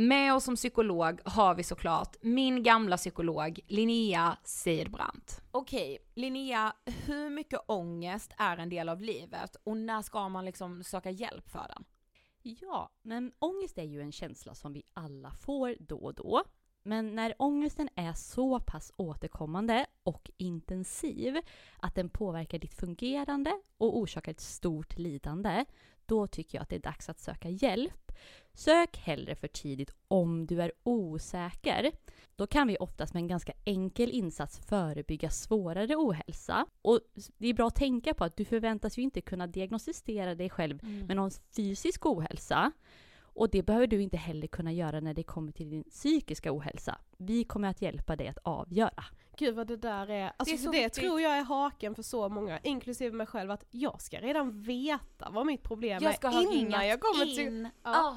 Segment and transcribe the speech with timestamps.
[0.00, 5.42] Med oss som psykolog har vi såklart min gamla psykolog Linnea Seidbrant.
[5.50, 6.72] Okej, Linnea,
[7.06, 11.48] hur mycket ångest är en del av livet och när ska man liksom söka hjälp
[11.48, 11.84] för den?
[12.42, 16.42] Ja, men ångest är ju en känsla som vi alla får då och då.
[16.82, 21.38] Men när ångesten är så pass återkommande och intensiv
[21.78, 25.64] att den påverkar ditt fungerande och orsakar ett stort lidande,
[26.08, 28.12] då tycker jag att det är dags att söka hjälp.
[28.54, 31.92] Sök hellre för tidigt om du är osäker.
[32.36, 36.66] Då kan vi oftast med en ganska enkel insats förebygga svårare ohälsa.
[36.82, 37.00] Och
[37.38, 40.78] det är bra att tänka på att du förväntas ju inte kunna diagnostisera dig själv
[40.82, 41.06] Mm.
[41.06, 42.72] med någon fysisk ohälsa.
[43.20, 46.98] Och det behöver du inte heller kunna göra när det kommer till din psykiska ohälsa.
[47.18, 49.04] Vi kommer att hjälpa dig att avgöra.
[49.38, 52.28] Gud vad det där är, alltså Det är det tror jag är haken för så
[52.28, 56.32] många, inklusive mig själv, att jag ska redan veta vad mitt problem Jag ska är
[56.32, 57.36] ha innan jag kommer in.
[57.36, 57.68] till...
[57.82, 57.90] Ja.
[57.98, 58.16] Ah.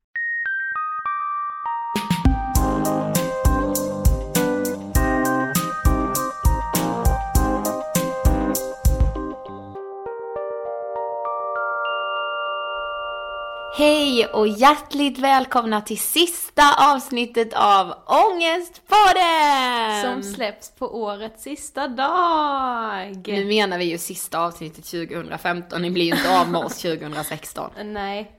[13.81, 20.01] Hej och hjärtligt välkomna till sista avsnittet av Ångestpodden!
[20.03, 23.27] Som släpps på årets sista dag!
[23.27, 27.71] Nu menar vi ju sista avsnittet 2015, ni blir ju inte av med oss 2016.
[27.85, 28.31] Nej.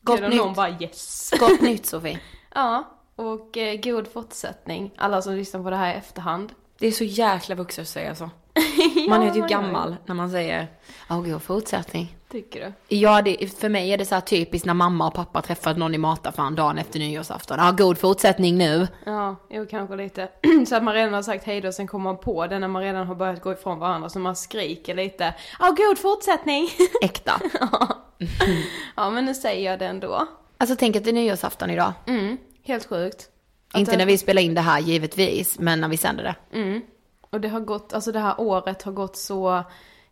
[0.00, 0.38] Gott Gud, nytt.
[0.38, 1.32] någon bara yes.
[1.38, 2.20] Gott nytt Sofie.
[2.54, 4.92] Ja, och eh, god fortsättning.
[4.96, 6.52] Alla som lyssnar på det här i efterhand.
[6.78, 8.30] Det är så jäkla vuxet att säga så.
[9.08, 10.68] Man är typ man gör gammal när man säger
[11.08, 12.16] ja, god fortsättning.
[12.32, 12.96] Tycker du?
[12.96, 15.94] Ja, det, för mig är det så här typiskt när mamma och pappa träffat någon
[15.94, 17.58] i mataffären dagen efter nyårsafton.
[17.60, 18.88] Ja, god fortsättning nu.
[19.04, 20.28] Ja, jo kanske lite.
[20.68, 22.82] så att man redan har sagt hej då, sen kommer man på det när man
[22.82, 25.34] redan har börjat gå ifrån varandra, så man skriker lite.
[25.60, 26.68] Ja, god fortsättning!
[27.02, 27.40] Äkta.
[28.96, 30.26] ja, men nu säger jag det ändå.
[30.58, 31.92] Alltså tänk att det är nyårsafton idag.
[32.06, 33.28] Mm, helt sjukt.
[33.74, 36.58] Inte när vi spelar in det här givetvis, men när vi sänder det.
[36.58, 36.80] Mm.
[37.32, 39.64] Och det har gått, alltså det här året har gått så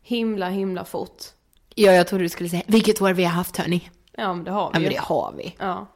[0.03, 1.23] himla himla fort.
[1.75, 3.91] Ja, jag trodde du skulle säga vilket år vi har haft hörni.
[4.13, 4.85] Ja men det har vi Ja, ju.
[4.85, 5.57] men det har vi.
[5.59, 5.87] Ja.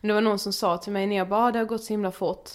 [0.00, 1.84] Men det var någon som sa till mig när jag bara, "Ah, det har gått
[1.84, 2.50] så himla fort.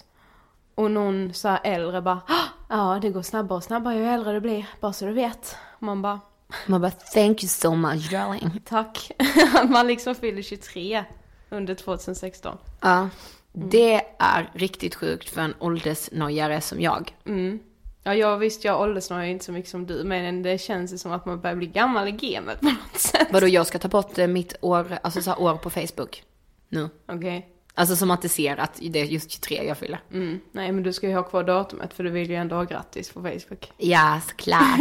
[0.75, 4.33] Och någon så här äldre bara, "Ah, ja det går snabbare och snabbare ju äldre
[4.33, 5.55] du blir, bara så du vet.
[5.77, 6.19] Och man bara,
[6.67, 8.61] Man bara thank you so much darling.
[8.65, 9.11] tack.
[9.69, 11.05] Man liksom fyller 23
[11.49, 12.57] under 2016.
[12.81, 13.09] Ja.
[13.53, 17.15] Det är riktigt sjukt för en åldersnojare som jag.
[17.25, 17.59] Mm.
[18.03, 21.25] Ja, jag visst, jag åldersnojar inte så mycket som du, men det känns som att
[21.25, 23.27] man börjar bli gammal i gamet på något sätt.
[23.31, 26.23] Vadå, jag ska ta bort eh, mitt år, alltså så här år på Facebook.
[26.69, 26.89] Nu.
[27.07, 27.47] Okej.
[27.73, 29.99] Alltså som att det ser att det är just 23 jag fyller.
[30.11, 30.39] Mm.
[30.51, 33.11] Nej, men du ska ju ha kvar datumet för du vill ju ändå ha grattis
[33.11, 33.71] på Facebook.
[33.77, 34.79] Ja, såklart.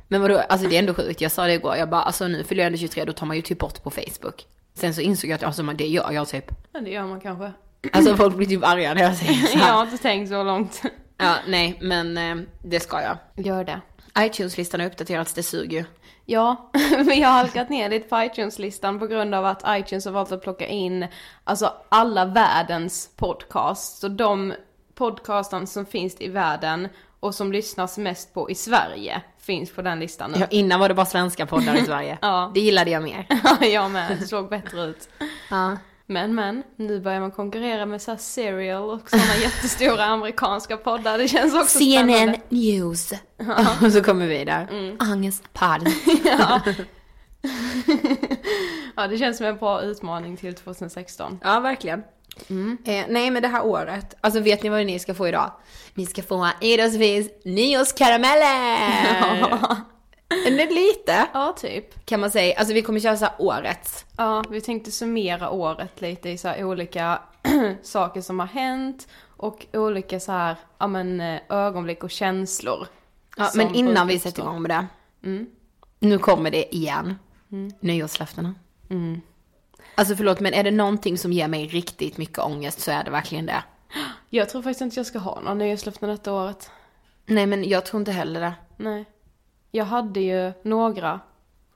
[0.07, 1.21] Men vadå, alltså det är ändå sjukt.
[1.21, 3.35] Jag sa det igår, jag bara, alltså nu fyller jag ändå 23, då tar man
[3.35, 4.45] ju typ bort på Facebook.
[4.73, 6.45] Sen så insåg jag att alltså, det gör jag typ.
[6.71, 7.51] Ja, det gör man kanske.
[7.91, 9.73] Alltså folk blir typ arga när jag säger så jag här.
[9.73, 10.81] har inte tänkt så långt.
[11.17, 13.45] Ja, nej, men eh, det ska jag.
[13.45, 13.81] Gör det.
[14.19, 15.85] iTunes-listan har uppdaterats, det suger ju.
[16.25, 16.71] Ja,
[17.05, 20.31] men jag har halkat ner lite på iTunes-listan på grund av att iTunes har valt
[20.31, 21.07] att plocka in
[21.43, 23.99] alltså alla världens podcasts.
[23.99, 24.53] Så de
[24.95, 26.87] podcasten som finns i världen
[27.19, 30.37] och som lyssnas mest på i Sverige finns på den listan nu.
[30.39, 32.17] Ja, innan var det bara svenska poddar i Sverige.
[32.21, 32.51] Ja.
[32.53, 33.27] Det gillade jag mer.
[33.59, 34.17] Ja, jag med.
[34.19, 35.09] Det såg bättre ut.
[35.49, 35.77] Ja.
[36.07, 41.17] Men men, nu börjar man konkurrera med så här Serial och sådana jättestora amerikanska poddar.
[41.17, 42.39] Det känns också CNN spännande.
[42.49, 43.13] News.
[43.83, 44.95] Och så kommer vi där.
[45.11, 45.87] Ångestpodd.
[46.25, 46.61] Ja.
[48.95, 51.39] ja, det känns som en bra utmaning till 2016.
[51.43, 51.99] Ja, verkligen.
[52.85, 55.51] Eh, nej, men det här året, alltså vet ni vad ni ska få idag?
[55.93, 59.94] Ni ska få Idosvis nyårskarameller!
[60.43, 62.05] Men lite, Ja, typ.
[62.05, 62.59] kan man säga.
[62.59, 64.05] Alltså vi kommer köra så här årets.
[64.17, 67.19] Ja, vi tänkte summera året lite i så här olika
[67.81, 72.87] saker som har hänt och olika så här, ja men eh, ögonblick och känslor.
[73.37, 74.87] Ja, men innan vi sätter igång med det.
[75.27, 75.47] Mm.
[75.99, 77.15] Nu kommer det igen.
[77.79, 78.55] Nyårslöftena.
[78.89, 79.21] Mm.
[79.95, 83.11] Alltså förlåt, men är det någonting som ger mig riktigt mycket ångest så är det
[83.11, 83.63] verkligen det.
[84.29, 86.69] Jag tror faktiskt inte jag ska ha några nyårslöften detta året.
[87.25, 88.53] Nej, men jag tror inte heller det.
[88.77, 89.05] Nej.
[89.75, 91.19] Jag hade ju några.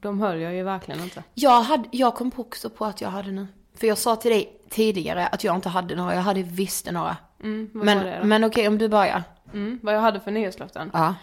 [0.01, 1.23] De höll jag ju verkligen inte.
[1.33, 3.47] Jag, hade, jag kom på också på att jag hade nu.
[3.75, 7.17] För jag sa till dig tidigare att jag inte hade några, jag hade visst några.
[7.43, 9.23] Mm, Men, men okej, om du börjar.
[9.53, 10.91] Mm, vad jag hade för nyårslöften?
[10.93, 11.15] Ja.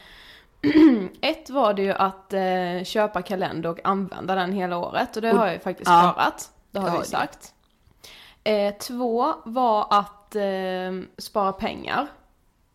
[1.21, 5.33] Ett var det ju att eh, köpa kalender och använda den hela året och det
[5.33, 6.01] Och- har jag ju faktiskt ja.
[6.01, 6.51] klarat.
[6.71, 7.55] Det har jag ju sagt.
[8.45, 10.43] Eh, två var att eh,
[11.19, 12.07] spara pengar.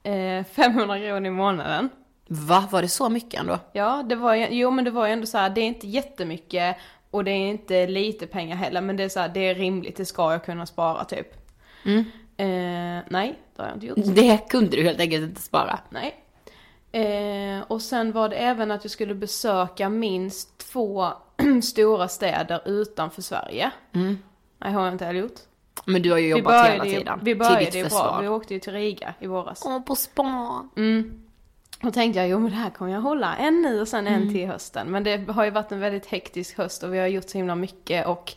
[0.04, 1.90] Eh, 500 kronor i månaden.
[2.34, 3.60] Va, var det så mycket ändå?
[3.74, 5.88] Ja, det var ju, jo men det var ju ändå så här, det är inte
[5.88, 6.78] jättemycket
[7.12, 9.98] och det är inte lite pengar heller men det är så här, det är rimligt,
[9.98, 11.28] det ska jag kunna spara typ.
[11.86, 12.00] Mm.
[12.38, 14.16] Eh, nej, det har jag inte gjort.
[14.16, 15.80] Det kunde du helt enkelt inte spara.
[15.90, 16.16] Nej.
[16.92, 21.08] Eh, och sen var det även att jag skulle besöka minst två
[21.64, 23.72] stora städer utanför Sverige.
[23.94, 24.18] Mm.
[24.58, 25.40] Nej, har jag inte heller gjort.
[25.86, 27.20] Men du har ju jobbat hela tiden.
[27.24, 29.64] vi började ju bra, vi åkte ju till Riga i våras.
[29.66, 30.70] Åh, på spa.
[30.78, 31.22] Mm.
[31.82, 34.22] Då tänkte jag, jo men det här kommer jag hålla en nu och sen en
[34.22, 34.34] Mm.
[34.34, 34.88] till hösten.
[34.92, 37.56] Men det har ju varit en väldigt hektisk höst och vi har gjort så himla
[37.56, 38.34] mycket och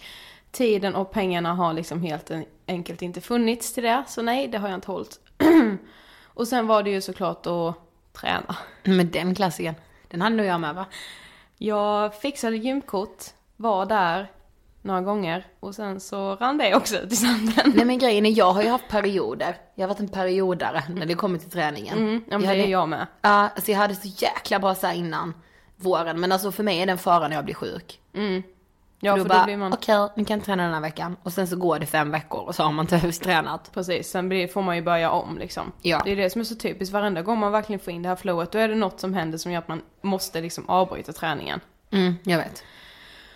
[0.51, 4.05] tiden och pengarna har liksom helt en- enkelt inte funnits till det.
[4.07, 5.21] Så nej, det har jag inte hållit.
[6.25, 7.75] och sen var det ju såklart att
[8.13, 8.57] träna.
[8.83, 9.75] Men den klassiken,
[10.09, 10.87] den hade nog jag med va?
[11.59, 13.25] Jag fixade gymkort,
[13.57, 14.31] var där
[14.85, 17.73] några gånger och sen så rann det också ut i sanden.
[17.75, 19.57] Nej men grejen är, jag har ju haft perioder.
[19.75, 21.99] Jag har varit en periodare när det kommer till träningen.
[21.99, 23.07] Mm, ja, men Jag det hade- är jag med.
[23.23, 25.35] Ja, alltså jag hade så jäkla bra så här innan
[25.77, 26.21] våren.
[26.21, 28.01] Men alltså för mig är den faran när jag blir sjuk.
[28.15, 28.43] Mm.
[29.01, 29.73] Ja, för för då då bara, blir man...
[29.73, 31.17] okej, ni kan träna den här veckan.
[31.23, 33.71] Och sen så går det fem veckor och så har man inte tränat.
[33.75, 35.73] Precis, sen blir, får man ju börja om liksom.
[35.83, 36.03] Ja.
[36.05, 38.17] Det är det som är så typiskt, varenda gång man verkligen får in det här
[38.17, 41.61] flowet, då är det något som händer som gör att man måste liksom avbryta träningen.
[41.91, 42.65] Mm, jag vet.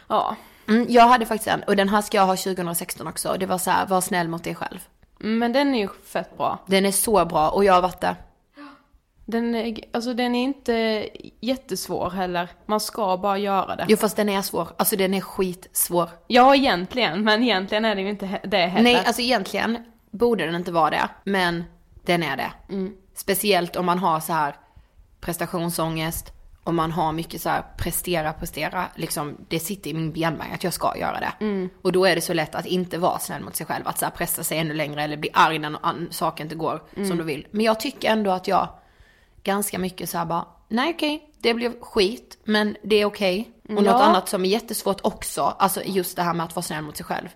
[0.09, 0.37] Ja.
[0.69, 3.37] Mm, jag hade faktiskt en, och den här ska jag ha 2016 också.
[3.41, 4.79] Det var så här, var snäll mot dig själv.
[5.21, 6.59] Mm, Men den är ju fett bra.
[6.67, 8.17] Den är så bra och jag har varit där.
[9.31, 11.09] Den är, alltså den är inte
[11.41, 12.49] jättesvår heller.
[12.67, 13.85] Man ska bara göra det.
[13.89, 14.69] Jo fast den är svår.
[14.77, 16.09] Alltså den är skitsvår.
[16.27, 18.83] Ja, egentligen, men egentligen är det ju inte det heller.
[18.83, 19.79] Nej, alltså egentligen
[20.11, 21.09] borde den inte vara det.
[21.25, 21.65] Men
[22.05, 22.51] den är det.
[22.69, 22.93] Mm.
[23.15, 24.57] Speciellt om man har så här
[25.21, 26.33] prestationsångest.
[26.69, 28.85] Om man har mycket så här prestera, prestera.
[28.95, 31.33] Liksom det sitter i min benmärg att jag ska göra det.
[31.45, 31.69] Mm.
[31.83, 33.89] Och då är det så lätt att inte vara snäll mot sig själv.
[33.89, 37.09] Att så här pressa sig ännu längre eller bli arg när saker inte går Mm.
[37.09, 37.47] som du vill.
[37.51, 38.69] Men jag tycker ändå att jag
[39.43, 43.51] ganska mycket så här bara, nej okej, det blev skit, men det är okej.
[43.69, 44.03] Och något Ja.
[44.03, 47.07] annat som är jättesvårt också, alltså just det här med att vara snäll mot sig
[47.07, 47.29] själv.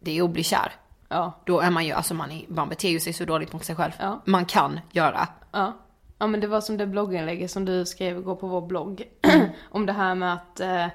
[0.00, 0.72] Det är att bli kär.
[1.08, 3.64] Ja, Då är man ju, alltså man, är, man beter ju sig så dåligt mot
[3.64, 3.92] sig själv.
[3.98, 4.22] Ja.
[4.24, 5.28] Man kan göra.
[5.52, 5.72] ja.
[6.22, 9.02] Ja men det var som det blogginlägget som du skrev igår på vår blogg.
[9.70, 10.86] Om det här med att eh,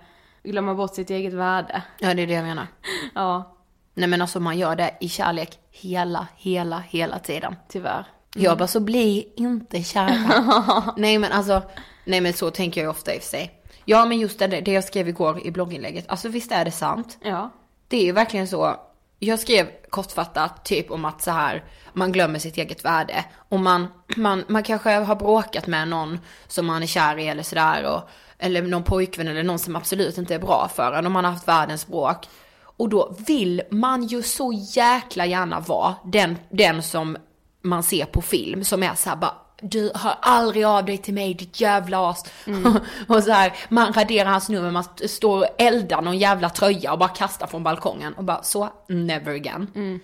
[0.43, 1.83] glömma bort sitt eget värde.
[1.99, 2.67] Ja det är det jag menar.
[3.15, 3.57] Ja,
[3.93, 7.55] Nej men alltså man gör det i kärlek hela, hela, hela tiden.
[7.69, 8.05] tyvärr.
[8.35, 10.93] Jag bara så bli inte kära.
[10.97, 11.61] nej men alltså,
[12.05, 13.61] nej men så tänker jag ofta i och för sig.
[13.85, 17.17] Ja men just det, det jag skrev igår i blogginlägget, alltså visst är det sant.
[17.21, 17.53] Ja.
[17.87, 18.75] Det är ju verkligen så,
[19.19, 23.25] jag skrev kortfattat typ om att så här, man glömmer sitt eget värde.
[23.49, 27.43] Och man, man, man kanske har bråkat med någon som man är kär i eller
[27.43, 27.95] sådär.
[27.95, 31.05] Och, eller någon pojkvän eller någon som absolut inte är bra för en.
[31.05, 32.27] Och man har haft världens bråk.
[32.59, 37.17] Och då vill man ju så jäkla gärna vara den, den som
[37.61, 41.33] man ser på film som är såhär bara du hör aldrig av dig till mig
[41.33, 42.23] ditt jävla as.
[43.07, 46.91] och så här, man raderar hans nummer, man st- står och eldar någon jävla tröja
[46.93, 49.99] och bara kastar från balkongen och bara så, never again.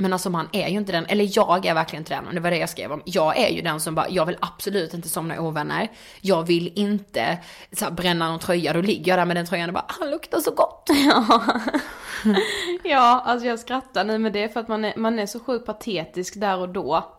[0.00, 2.40] Men alltså man är ju inte den, eller jag är verkligen inte den, och det
[2.40, 3.02] var det jag skrev om.
[3.04, 5.88] Jag är ju den som bara, jag vill absolut inte somna i ovänner.
[6.20, 7.38] Jag vill inte
[7.72, 10.10] så här, bränna någon tröja, då ligger jag där med den tröjan och bara, han
[10.10, 10.88] luktar så gott.
[12.84, 15.40] Ja, alltså jag skrattar nu men det är för att man är, man är så
[15.40, 17.14] sjukt patetisk där och då.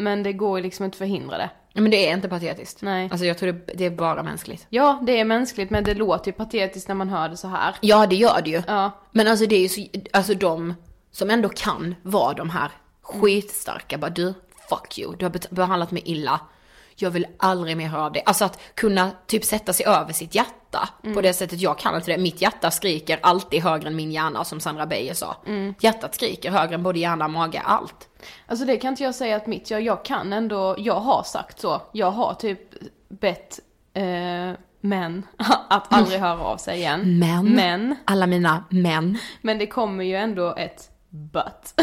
[0.00, 1.50] Men det går ju liksom inte att förhindra det.
[1.74, 2.82] Men det är inte patetiskt.
[2.82, 3.08] Nej.
[3.10, 4.66] Alltså jag tror det, det är bara mänskligt.
[4.68, 7.74] Ja, det är mänskligt men det låter ju patetiskt när man hör det så här.
[7.80, 8.62] Ja, det gör det ju.
[8.66, 8.90] Ja.
[9.10, 10.74] Men alltså det är ju så, alltså de
[11.10, 12.70] som ändå kan vara de här
[13.02, 14.34] skitstarka, bara du,
[14.68, 16.40] fuck you, du har behandlat mig illa.
[16.96, 18.22] Jag vill aldrig mer höra av dig.
[18.26, 21.60] Alltså att kunna typ sätta sig över sitt hjärta på det sättet.
[21.60, 22.18] Jag kan inte det.
[22.18, 25.36] Mitt hjärta skriker alltid högre än min hjärna som Sandra Beijer sa.
[25.80, 28.08] Hjärtat skriker högre än både hjärna, mage, allt.
[28.46, 31.60] Alltså det kan inte jag säga att mitt, jag, jag kan ändå, jag har sagt
[31.60, 31.82] så.
[31.92, 32.60] Jag har typ
[33.08, 33.60] bett
[33.94, 35.26] eh, män
[35.68, 37.18] att aldrig höra av sig igen.
[37.18, 39.18] Men, Men, alla mina män.
[39.40, 41.80] men det kommer ju ändå ett but.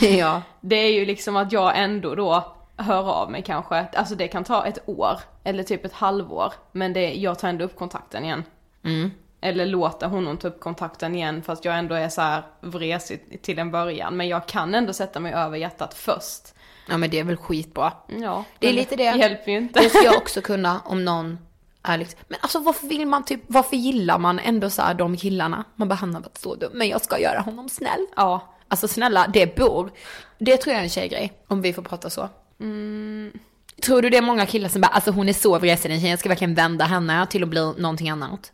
[0.18, 0.42] ja.
[0.60, 3.86] Det är ju liksom att jag ändå då hör av mig kanske.
[3.94, 6.52] Alltså det kan ta ett år, eller typ ett halvår.
[6.72, 8.42] Men det, jag tar ändå upp kontakten igen.
[9.44, 13.58] Eller låter honom ta upp kontakten igen fast jag ändå är så här vresig till
[13.58, 14.16] en början.
[14.16, 16.54] Men jag kan ändå sätta mig över hjärtat först.
[16.88, 17.92] ja, men det är väl skitbra.
[18.20, 19.02] Ja, Det är lite det.
[19.04, 19.80] hjälper ju inte.
[19.80, 21.38] Det ska jag också kunna om någon
[21.82, 25.16] är liksom, men alltså varför vill man typ, varför gillar man ändå så här de
[25.16, 25.64] killarna?
[25.76, 28.06] Man bara, han har varit så dum, men jag ska göra honom snäll.
[28.16, 29.90] Ja, Alltså snälla, det bor,
[30.38, 32.28] det tror jag är en tjejgrej, om vi får prata så.
[33.82, 36.10] Tror du det är många killar som bara, alltså hon är så vresig den tjejen,
[36.10, 38.52] jag ska verkligen vända henne till att bli någonting annat?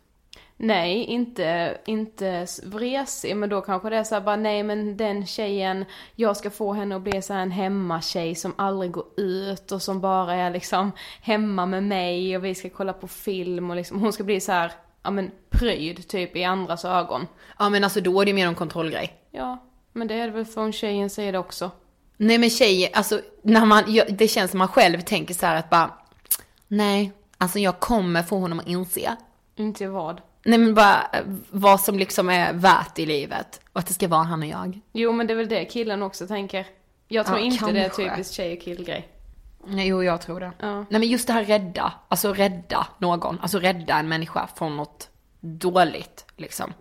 [0.61, 5.25] Nej inte, inte vresig men då kanske det är så här bara nej men den
[5.25, 9.71] tjejen, jag ska få henne att bli så här en hemmatjej som aldrig går ut
[9.71, 10.91] och som bara är liksom
[11.21, 14.51] hemma med mig och vi ska kolla på film och liksom hon ska bli så
[14.51, 14.71] här,
[15.03, 17.27] ja men pryd typ i andras ögon.
[17.59, 19.13] Ja men alltså då är det mer en kontrollgrej.
[19.31, 19.57] Ja,
[19.93, 21.71] men det är det väl från tjejen säger det också.
[22.17, 25.69] Nej men tjejer, alltså när man, det känns som man själv tänker så här att
[25.69, 25.93] bara,
[26.67, 29.15] nej, alltså jag kommer få honom att inse.
[29.55, 30.21] Inte vad.
[30.43, 31.19] Nej men bara eh,
[31.49, 33.61] vad som liksom är värt i livet.
[33.73, 34.79] Och att det ska vara han och jag.
[34.91, 36.65] Jo men det är väl det killen också tänker.
[37.07, 38.09] Jag tror Ja, inte det är kanske.
[38.09, 39.07] typiskt tjej och killgrej.
[39.67, 40.51] Nej, jo jag tror det.
[40.59, 40.75] Ja.
[40.75, 45.09] Nej men just det här rädda, alltså rädda någon, alltså rädda en människa från något
[45.39, 46.73] dåligt liksom.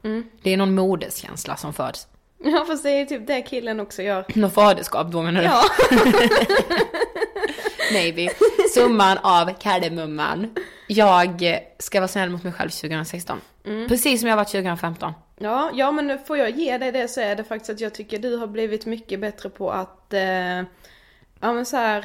[0.42, 2.08] Det är någon modeskänsla som föds.
[2.44, 4.24] Ja fast det är typ det killen också gör.
[4.34, 5.46] Något faderskap då menar du?
[5.46, 5.62] Ja.
[7.92, 8.28] Maybe.
[8.74, 10.54] Summan av kardemumman.
[10.86, 13.40] Jag ska vara snäll mot mig själv 2016.
[13.88, 15.12] Precis som jag var 2015.
[15.38, 17.94] Ja, ja men nu får jag ge dig det så är det faktiskt att jag
[17.94, 20.58] tycker du har blivit mycket bättre på att, eh,
[21.40, 22.04] ja men så här,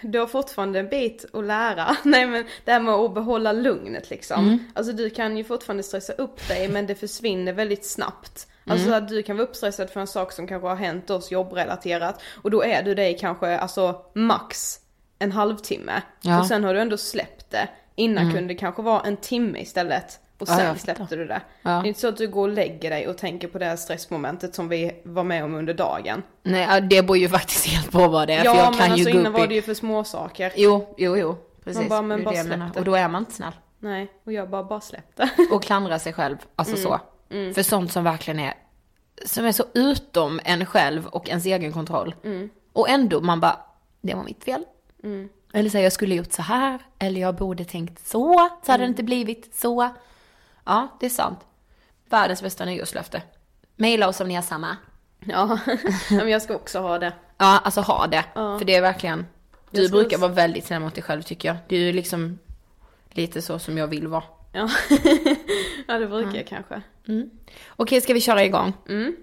[0.00, 1.96] du har fortfarande en bit att lära.
[2.02, 4.58] Nej men det här med att behålla lugnet liksom.
[4.74, 8.46] Alltså du kan ju fortfarande stressa upp dig men det försvinner väldigt snabbt.
[8.66, 12.20] Alltså att du kan vara uppstressad för en sak som kanske har hänt oss jobbrelaterat
[12.42, 14.78] och då är du det i kanske alltså max
[15.18, 16.02] en halvtimme.
[16.22, 16.40] Ja.
[16.40, 17.68] Och sen har du ändå släppt det.
[17.94, 20.20] Innan kunde det kanske vara en timme istället.
[20.38, 20.78] Och Ja, sen fattar.
[20.94, 21.40] släppte du det.
[21.62, 21.70] Ja.
[21.70, 23.76] Det är inte så att du går och lägger dig och tänker på det här
[23.76, 26.22] stressmomentet som vi var med om under dagen.
[26.42, 28.44] Nej, ja, det beror ju faktiskt helt på vad det är.
[28.44, 30.52] ja, för jag men kan alltså ju innan var det ju för små saker.
[30.56, 31.36] Jo, jo, jo.
[31.64, 31.80] Precis.
[31.80, 32.78] Man bara, men bara släpp det.
[32.80, 33.52] Och då är man inte snäll.
[33.78, 35.30] Nej, och jag bara, bara släppte.
[35.50, 36.36] Och klandra sig själv.
[36.56, 37.00] Alltså så.
[37.28, 38.54] För sånt som verkligen är,
[39.26, 42.14] som är så utom en själv och ens egen kontroll.
[42.72, 43.60] Och ändå man bara,
[44.00, 44.64] det var mitt fel.
[45.52, 46.78] Eller så här, jag skulle gjort så här.
[46.98, 48.50] Eller jag borde tänkt så.
[48.66, 49.88] Så hade det inte blivit så.
[50.64, 51.38] Ja, det är sant.
[52.10, 53.22] Världens bästa nyårslöfte.
[53.76, 54.76] Maila oss om ni har samma.
[55.20, 55.58] ja,
[56.10, 57.12] men jag ska också ha det.
[57.38, 58.24] Ja, alltså ha det.
[58.34, 58.58] Ja.
[58.58, 59.26] För det är verkligen,
[59.70, 61.56] du brukar också- vara väldigt snäll mot dig själv tycker jag.
[61.68, 62.38] Du är liksom
[63.10, 64.22] lite så som jag vill vara.
[64.56, 64.68] Ja,
[65.86, 66.82] ja det brukar jag kanske.
[67.68, 68.72] Okej, ska vi köra igång?
[68.88, 69.16] Mm.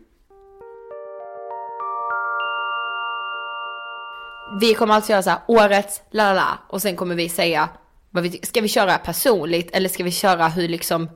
[4.61, 7.69] Vi kommer alltså göra så här, årets la la la och sen kommer vi säga
[8.09, 11.09] vad vi Ska vi köra personligt eller ska vi köra hur liksom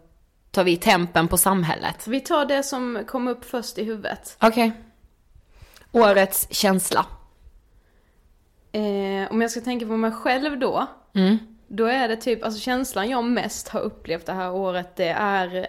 [0.51, 2.07] tar vi tempen på samhället?
[2.07, 4.37] Vi tar det som kom upp först i huvudet.
[4.41, 4.71] Okej.
[5.91, 7.05] Årets känsla.
[8.71, 10.87] Eh, om jag ska tänka på mig själv då.
[11.13, 11.37] Mm.
[11.67, 15.67] Då är det typ, alltså känslan jag mest har upplevt det här året det är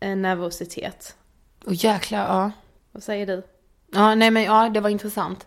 [0.00, 1.16] eh, nervositet.
[1.64, 2.50] Och jäklar, ja.
[2.92, 3.42] Vad säger du?
[3.92, 5.46] Ja, nej men ja, det var intressant.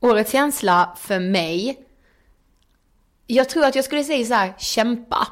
[0.00, 1.86] Årets känsla för mig,
[3.26, 5.28] jag tror att jag skulle säga så här, kämpa.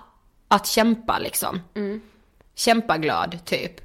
[0.49, 1.61] Att kämpa liksom.
[2.55, 3.81] Kämpa glad, typ.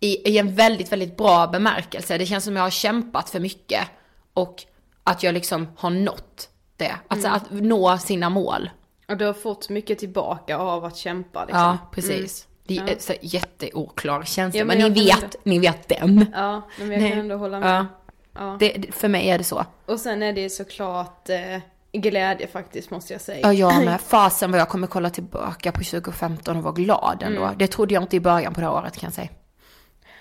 [0.00, 2.18] I, I en väldigt, väldigt bra bemärkelse.
[2.18, 3.88] Det känns som jag har kämpat för mycket.
[4.32, 4.64] Och
[5.04, 6.96] att jag liksom har nått det.
[7.08, 8.70] Alltså att nå sina mål.
[9.08, 11.60] Och du har fått mycket tillbaka av att kämpa liksom.
[11.62, 12.46] Ja, precis.
[12.66, 16.26] Det är så jätteoklar känsla, Ja, men, men ni vet, ni vet den.
[16.34, 17.10] Ja, men jag Nej.
[17.10, 17.76] kan ändå hålla med.
[17.76, 17.86] Ja.
[18.38, 18.56] Ja.
[18.60, 19.64] Det- för mig är det så.
[19.86, 21.58] Och sen är det såklart eh,
[21.92, 23.40] glädje faktiskt måste jag säga.
[23.42, 24.00] Ja, jag med.
[24.00, 27.42] Fasen vad jag kommer kolla tillbaka på 2015 och vara glad ändå.
[27.44, 27.58] Mm.
[27.58, 29.28] Det trodde jag inte i början på det här året kan jag säga.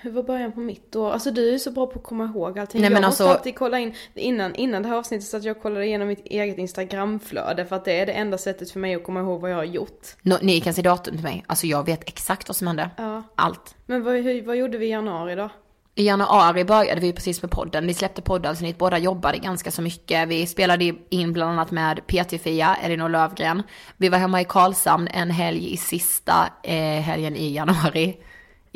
[0.06, 1.12] Hur var början på mitt år?
[1.12, 2.82] Alltså du är så bra på att komma ihåg allting.
[2.82, 5.44] Nej, jag men måste alltså- alltid kolla in, innan, innan det här avsnittet så att
[5.44, 8.96] jag kollade igenom mitt eget instagramflöde för att det är det enda sättet för mig
[8.96, 10.08] att komma ihåg vad jag har gjort.
[10.22, 11.44] Nå, ni kan se datum till mig.
[11.48, 12.90] Alltså jag vet exakt vad som hände.
[12.98, 13.24] Ja.
[13.36, 13.76] Allt.
[13.86, 15.50] Men vad, hur, vad gjorde vi i januari då?
[15.98, 17.88] I januari började vi precis med podden.
[17.88, 20.28] Vi släppte poddavsnitt, båda jobbade ganska så mycket.
[20.28, 23.64] Vi spelade in bland annat med PT-Fia, Elinor Lövgren.
[23.98, 28.18] Vi var hemma i Karlshamn en helg i sista eh, helgen i januari.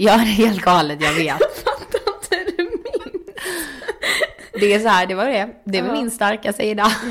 [0.02, 1.38] Ja, det är helt galet, jag vet.
[1.64, 3.24] Fattar inte du min?
[4.54, 5.50] Det är så här, det var det.
[5.64, 5.94] Det var Ja.
[5.96, 6.92] min starka sida.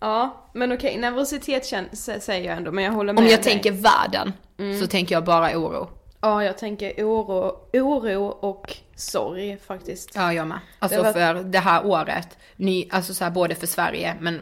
[0.00, 3.42] Ja, men okej, nervositet kän- sä- säger jag ändå, men jag håller med Om jag
[3.42, 3.52] dig.
[3.52, 4.32] tänker världen,
[4.80, 5.88] så tänker jag bara oro.
[6.20, 10.10] Ja, jag tänker oro, oro och sorg faktiskt.
[10.14, 10.58] Ja, jag med.
[10.78, 14.40] Alltså Det var- för det här året, ny, alltså så här både för Sverige, men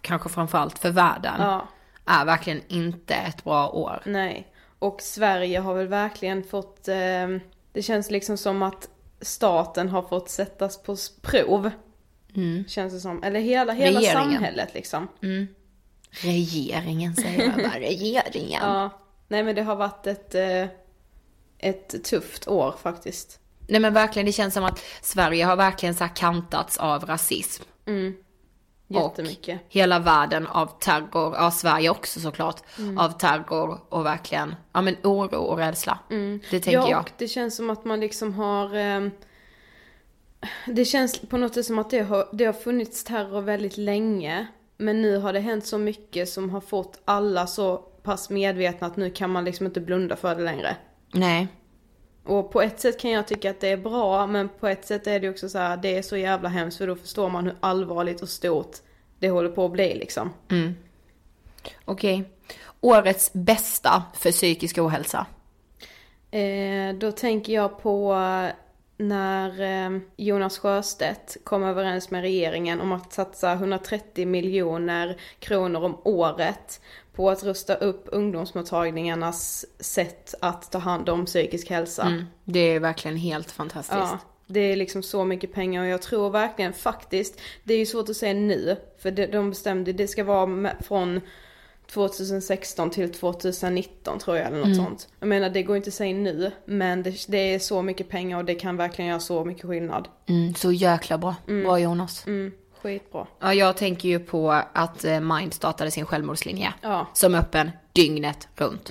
[0.00, 1.68] kanske framförallt för världen, Ja,
[2.06, 4.02] är verkligen inte ett bra år.
[4.04, 4.46] nej.
[4.78, 7.28] Och Sverige har väl verkligen fått, eh,
[7.72, 8.88] det känns liksom som att
[9.20, 11.70] staten har fått sättas på prov.
[12.68, 13.22] Känns det som.
[13.22, 14.32] Eller hela, hela Regeringen.
[14.32, 15.08] samhället liksom.
[16.10, 18.60] Regeringen säger jag bara, regeringen.
[18.62, 18.90] Ja.
[19.28, 20.66] Nej men det har varit ett, eh,
[21.58, 23.40] ett tufft år faktiskt.
[23.68, 27.62] Nej men verkligen, det känns som att Sverige har verkligen så kantats av rasism.
[28.88, 29.60] Jättemycket.
[29.60, 32.62] Och hela världen av terror, ja Sverige också såklart,
[32.98, 35.98] av terror och verkligen, ja men oro och rädsla.
[36.08, 37.00] Det tänker ja, jag.
[37.00, 38.74] och det känns som att man liksom har...
[38.74, 39.10] ehm,
[40.66, 44.46] det känns på något sätt som att det har, det har funnits terror väldigt länge.
[44.76, 48.96] Men nu har det hänt så mycket som har fått alla så pass medvetna att
[48.96, 50.76] nu kan man liksom inte blunda för det längre.
[51.12, 51.48] Nej.
[52.28, 55.06] Och på ett sätt kan jag tycka att det är bra, men på ett sätt
[55.06, 57.54] är det också så här, det är så jävla hemskt för då förstår man hur
[57.60, 58.76] allvarligt och stort
[59.18, 60.32] det håller på att bli liksom.
[61.84, 62.24] Okej.
[62.80, 65.26] Årets bästa för psykisk ohälsa.
[66.30, 68.54] Eh, då tänker jag på eh,
[68.96, 75.98] när eh, Jonas Sjöstedt kom överens med regeringen om att satsa 130 miljoner kronor om
[76.04, 76.80] året
[77.18, 82.02] på att rusta upp ungdomsmottagningarnas sätt att ta hand om psykisk hälsa.
[82.02, 82.24] Mm.
[82.44, 83.98] Det är verkligen helt fantastiskt.
[83.98, 87.86] Ja, det är liksom så mycket pengar och jag tror verkligen faktiskt, det är ju
[87.86, 91.20] svårt att säga nu, för det, de bestämde, det ska vara från
[91.86, 95.08] 2016 till 2019 tror jag eller något sånt.
[95.20, 98.38] Jag menar det går inte att säga nu, men det, det är så mycket pengar
[98.38, 100.08] och det kan verkligen göra så mycket skillnad.
[100.26, 101.36] Mm, så jäkla bra.
[101.46, 102.26] Bra Jonas.
[102.26, 103.26] Mm, skitbra.
[103.40, 106.74] Ja, jag tänker ju på att eh, Mind startade sin självmordslinje.
[106.80, 107.06] Ja.
[107.12, 108.90] Som är öppen dygnet runt.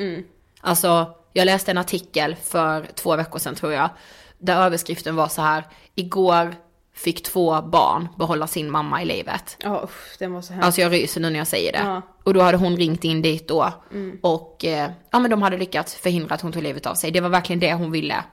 [0.62, 3.90] Alltså, jag läste en artikel för två veckor sedan tror jag.
[4.38, 5.64] Där överskriften var så här.
[5.96, 6.56] Igår
[6.94, 9.58] fick två barn behålla sin mamma i livet.
[9.60, 10.66] Ja usch, det var så hemskt.
[10.66, 11.82] Alltså jag ryser nu när jag säger det.
[11.84, 12.02] Ja.
[12.24, 13.74] Och då hade hon ringt in dit då.
[14.22, 17.12] Och eh, ja men de hade lyckats förhindra att hon tog livet av sig.
[17.12, 18.24] Det var verkligen det hon ville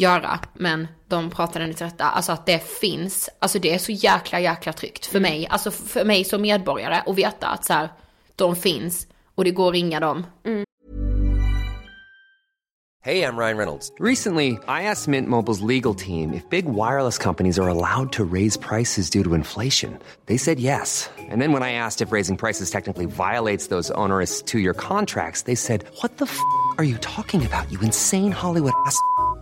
[0.00, 0.40] göra.
[0.54, 2.04] Men de pratade till rätta.
[2.04, 5.46] Alltså att det finns, alltså det är så jäkla jäkla tryggt för mig.
[5.50, 7.88] Alltså för mig som medborgare att veta att så här,
[8.36, 10.26] de finns och det går att ringa dem.
[13.02, 13.90] Hey, I'm Ryan Reynolds.
[13.98, 18.58] Recently, I asked Mint Mobile's legal team if big wireless companies are allowed to raise
[18.58, 19.98] prices due to inflation.
[20.26, 21.08] They said yes.
[21.18, 25.42] And then when I asked if raising prices technically violates those onerous two year contracts,
[25.42, 26.38] they said, What the f
[26.76, 29.00] are you talking about, you insane Hollywood ass?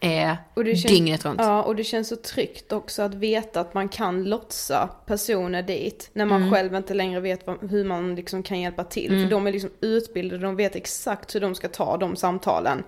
[0.00, 1.40] Eh, Och det känns, dygnet runt.
[1.42, 6.10] Ja, och det känns så tryggt också att veta att man kan lotsa personer dit.
[6.12, 9.10] När man själv inte längre vet vad, hur man liksom kan hjälpa till.
[9.10, 12.82] För de är liksom utbildade, de vet exakt hur de ska ta de samtalen.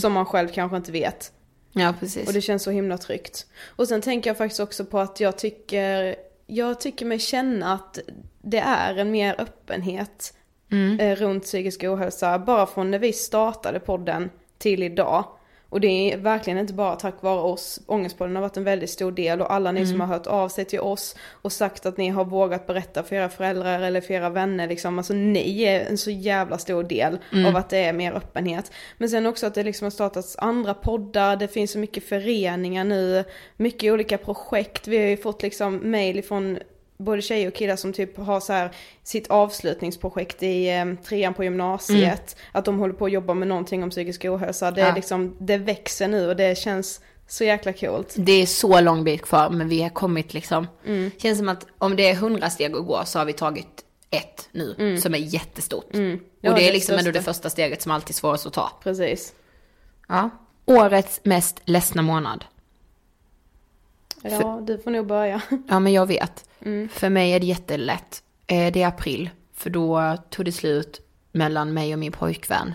[0.00, 1.32] Som man själv kanske inte vet.
[1.72, 2.26] Ja, precis.
[2.26, 3.46] Och det känns så himla tryggt.
[3.76, 7.98] Och sen tänker jag faktiskt också på att jag tycker, jag tycker mig känna att
[8.42, 10.34] det är en mer öppenhet
[10.72, 11.00] Mm.
[11.00, 12.38] eh, runt psykisk ohälsa.
[12.38, 15.24] Bara från när vi startade podden till idag.
[15.74, 17.80] Och det är verkligen inte bara tack vare oss.
[17.86, 19.90] Ångestpodden har varit en väldigt stor del och alla ni Mm.
[19.90, 23.16] som har hört av sig till oss och sagt att ni har vågat berätta för
[23.16, 24.98] era föräldrar eller för era vänner liksom.
[24.98, 27.46] Alltså ni är en så jävla stor del Mm.
[27.46, 28.72] av att det är mer öppenhet.
[28.98, 32.84] Men sen också att det liksom har startats andra poddar, det finns så mycket föreningar
[32.84, 33.24] nu,
[33.56, 34.88] mycket olika projekt.
[34.88, 36.58] Vi har ju fått liksom mail ifrån
[36.96, 38.70] både tjejer och killar som typ har så här
[39.02, 42.36] sitt avslutningsprojekt i eh, trean på gymnasiet.
[42.52, 44.70] Att de håller på att jobba med någonting om psykisk ohälsa.
[44.70, 44.94] Det, är Ja.
[44.94, 48.14] liksom, det växer nu och det känns så jäkla coolt.
[48.16, 50.66] Det är så lång bit kvar, men vi har kommit liksom.
[50.86, 51.10] Mm.
[51.18, 54.48] Känns som att om det är hundra steg att gå så har vi tagit ett
[54.52, 55.94] nu, som är jättestort.
[55.94, 56.20] Mm.
[56.40, 58.72] Ja, och det är liksom ändå det första steget som alltid är svårast att ta.
[58.82, 59.32] Precis.
[60.08, 60.30] Ja.
[60.66, 62.44] Årets mest ledsna månad.
[64.30, 65.42] Ja, du får nog börja.
[65.68, 66.48] Ja, men jag vet.
[66.60, 66.88] Mm.
[66.88, 68.22] För mig är det jättelätt.
[68.46, 71.00] Eh, Det är april, för då tog det slut
[71.32, 72.74] mellan mig och min pojkvän.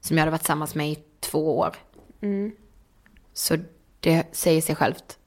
[0.00, 1.76] Som jag hade varit tillsammans med i två år.
[2.20, 2.52] Mm.
[3.32, 3.56] Så
[4.00, 5.18] det säger sig självt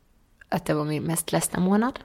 [0.50, 2.00] att det var min mest ledsna månad.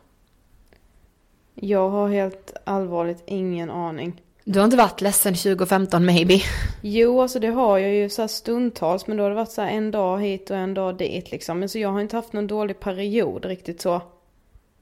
[1.55, 4.23] Jag har helt allvarligt ingen aning.
[4.51, 6.41] Du har inte varit ledsen 2015 maybe?
[6.83, 9.63] Jo, alltså det har jag ju så här stundtals, men då har det varit så
[9.63, 11.59] här en dag hit och en dag dit liksom.
[11.59, 14.03] Men så jag har inte haft någon dålig period riktigt så.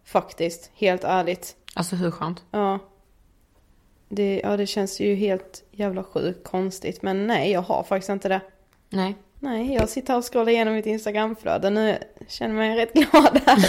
[0.04, 1.56] Faktiskt, helt ärligt.
[1.74, 2.44] Alltså hur skönt?
[2.50, 2.78] Ja.
[4.08, 7.02] Det, ja, det känns ju helt jävla sjukt konstigt.
[7.02, 8.40] Men nej, jag har faktiskt inte det.
[8.88, 9.16] Nej.
[9.40, 11.98] Nej, jag sitter här och scrollar igenom mitt Instagramflöde nu.
[12.28, 13.58] Känner mig rätt glad här.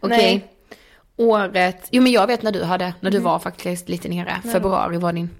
[0.00, 0.18] Okej.
[0.18, 0.57] Nej.
[1.18, 4.40] Året, jo men jag vet när du hade, när du var faktiskt lite nere.
[4.52, 5.30] Februari var din.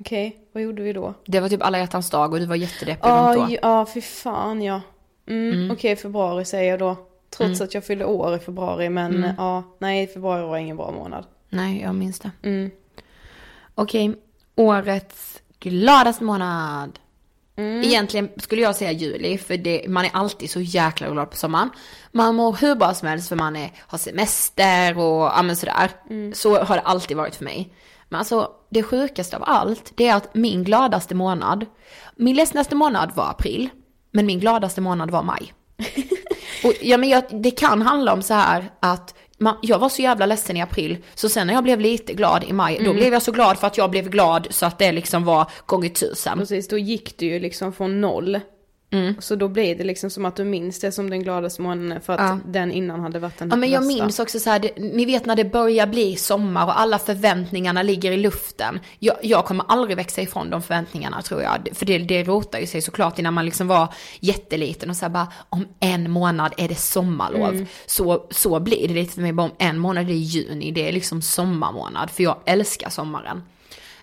[0.00, 1.14] Okej, vad gjorde vi då?
[1.26, 3.56] Det var typ alla hjärtans dag och du var jättedeppig Ja, runt då.
[3.62, 4.80] ja, fy fan ja.
[5.28, 6.96] Mm, Okej, februari säger jag då.
[7.36, 11.24] Trots att jag fyllde år i februari, men ja, nej, februari var ingen bra månad.
[11.48, 12.30] Nej, jag minns det.
[12.42, 12.70] Mm.
[13.74, 14.14] Okej,
[14.56, 16.98] årets gladaste månad.
[17.56, 17.82] Mm.
[17.82, 21.70] Egentligen skulle jag säga juli, för det, man är alltid så jäkla glad på sommaren.
[22.12, 25.90] Man mår hur bra som helst för man är, har semester och ja men sådär.
[26.10, 26.34] Mm.
[26.34, 27.74] Så har det alltid varit för mig.
[28.08, 31.66] Men alltså det sjukaste av allt, det är att min gladaste månad,
[32.16, 33.68] min ledsnaste månad var april,
[34.10, 35.52] men min gladaste månad var maj.
[36.64, 40.02] Och, ja, men jag, det kan handla om så här att man, jag var så
[40.02, 42.86] jävla ledsen i april, så sen när jag blev lite glad i maj, Mm.
[42.86, 45.50] då blev jag så glad för att jag blev glad så att det liksom var
[45.66, 46.38] gånger tusen.
[46.38, 48.40] Precis, då gick du ju liksom från noll.
[49.18, 52.12] Så då blir det liksom som att du minns det som den gladaste månaden för
[52.12, 52.38] att Ja.
[52.46, 53.94] den innan hade varit den Ja men jag värsta.
[54.04, 57.82] minns också så här, det, ni vet när det börjar bli sommar och alla förväntningarna
[57.82, 58.80] ligger i luften.
[58.98, 61.68] Jag, jag kommer aldrig växa ifrån de förväntningarna tror jag.
[61.72, 65.10] För det, det rotar ju sig såklart innan man liksom var jätteliten och så här
[65.10, 67.66] bara om en månad är det sommarlov.
[67.86, 70.92] Så, så blir det lite för mig, bara om en månad är juni, det är
[70.92, 72.10] liksom sommarmånad.
[72.10, 73.42] För jag älskar sommaren.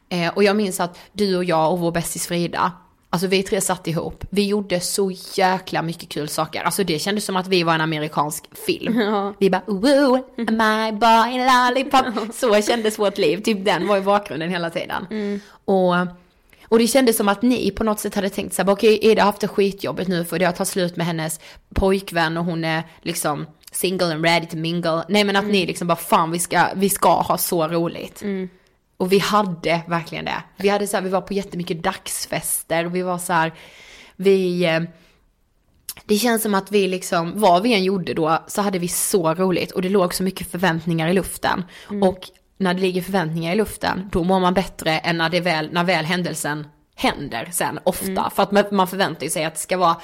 [0.09, 2.71] Eh, och jag minns att du och jag och vår bästis Frida,
[3.13, 4.25] alltså vi tre satt ihop.
[4.29, 6.63] Vi gjorde så jäkla mycket kul saker.
[6.63, 8.93] Alltså det kändes som att vi var en amerikansk film.
[9.39, 12.35] Vi bara woo, my boy lollipop.
[12.35, 15.07] Så kändes vårt liv, typ den var i bakgrunden hela tiden.
[15.65, 15.95] Och,
[16.67, 18.99] och det kändes som att ni på något sätt hade tänkt så här, bara, okej
[19.01, 21.39] Ida har haft det skitjobbigt nu för det har tagit slut med hennes
[21.75, 25.03] pojkvän och hon är liksom single and ready to mingle.
[25.09, 28.21] Nej men att ni liksom bara fan vi ska, vi ska ha så roligt.
[28.97, 30.43] Och vi hade verkligen det.
[30.57, 33.53] Vi hade så här, vi var på jättemycket dagsfester, vi var så här,
[34.15, 34.65] vi...
[34.65, 34.81] eh,
[36.05, 39.33] Det känns som att vi liksom, vad vi än gjorde då, så hade vi så
[39.33, 39.71] roligt.
[39.71, 41.63] Och det låg så mycket förväntningar i luften.
[42.03, 42.19] Och
[42.57, 45.83] när det ligger förväntningar i luften, då mår man bättre än när, det väl, när
[45.83, 48.29] väl händelsen händer sen, ofta.
[48.35, 49.95] För att man, man förväntar sig att det ska vara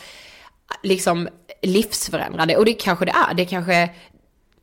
[0.83, 1.27] liksom
[1.61, 2.57] livsförändrande.
[2.57, 3.89] Och det kanske det är, det kanske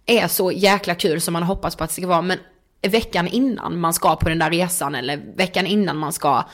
[0.06, 2.22] är så jäkla kul som man hoppas på att det ska vara.
[2.22, 2.38] Men
[2.88, 6.44] veckan innan man ska på den där resan eller veckan innan man ska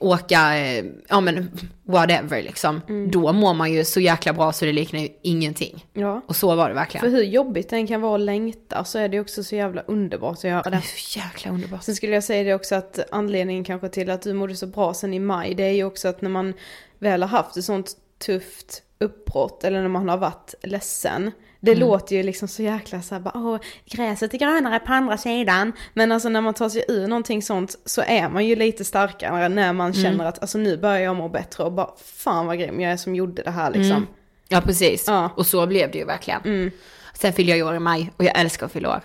[0.00, 1.50] åka, eh, ja men
[1.84, 2.80] whatever liksom.
[3.12, 5.86] Då mår man ju så jäkla bra så det liknar ju ingenting.
[5.92, 6.22] Ja.
[6.26, 7.06] Och så var det verkligen.
[7.06, 10.38] För hur jobbigt den kan vara att längta så är det också så jävla underbart
[10.38, 10.82] att göra Det är det.
[10.82, 11.82] så jäkla underbart.
[11.82, 14.94] Sen skulle jag säga det också att anledningen kanske till att du mådde så bra
[14.94, 16.54] sen i maj, det är ju också att när man
[16.98, 17.92] väl har haft ett sånt
[18.26, 21.30] tufft uppbrott eller när man har varit ledsen.
[21.60, 25.16] Det låter ju liksom så jäkla så här bara, åh, gräset är grönare på andra
[25.16, 25.72] sidan.
[25.94, 29.48] Men alltså när man tar sig ur någonting sånt så är man ju lite starkare
[29.48, 32.80] när man känner att alltså nu börjar jag må bättre och bara fan vad grym
[32.80, 34.06] jag är som gjorde det här liksom.
[34.48, 35.04] Ja precis.
[35.06, 35.30] Ja.
[35.36, 36.40] Och så blev det ju verkligen.
[36.44, 36.70] Mm.
[37.14, 39.00] Sen fyller jag ju år i maj och jag älskar att fylla år.